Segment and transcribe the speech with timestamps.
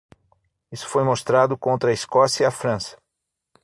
[0.71, 2.97] Isso foi mostrado contra a Escócia e a França.